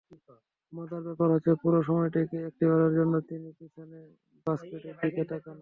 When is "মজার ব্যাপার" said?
0.73-1.27